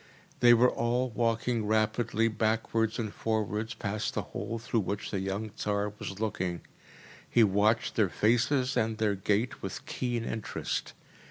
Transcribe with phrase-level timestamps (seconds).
[0.39, 5.51] They were all walking rapidly backwards and forwards past the hole through which the young
[5.51, 6.61] Tsar was looking.
[7.29, 10.93] He watched their faces and their gait with keen interest.